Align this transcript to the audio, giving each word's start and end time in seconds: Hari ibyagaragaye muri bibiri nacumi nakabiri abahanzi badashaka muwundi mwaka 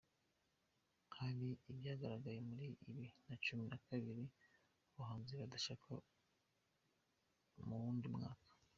Hari 1.17 1.47
ibyagaragaye 1.71 2.39
muri 2.49 2.65
bibiri 2.79 3.09
nacumi 3.27 3.63
nakabiri 3.67 4.25
abahanzi 4.91 5.33
badashaka 5.41 5.89
muwundi 7.67 8.07
mwaka 8.15 8.47